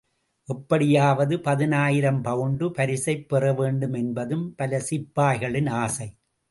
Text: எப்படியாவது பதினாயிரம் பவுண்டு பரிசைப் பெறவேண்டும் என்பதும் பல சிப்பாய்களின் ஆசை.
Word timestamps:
எப்படியாவது 0.49 1.39
பதினாயிரம் 1.39 2.21
பவுண்டு 2.21 2.71
பரிசைப் 2.71 3.29
பெறவேண்டும் 3.29 3.93
என்பதும் 3.93 4.55
பல 4.55 4.81
சிப்பாய்களின் 4.89 5.69
ஆசை. 5.69 6.09